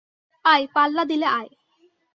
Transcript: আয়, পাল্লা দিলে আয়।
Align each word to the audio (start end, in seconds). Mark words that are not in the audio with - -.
আয়, 0.45 0.65
পাল্লা 0.75 1.03
দিলে 1.03 1.27
আয়। 1.31 1.49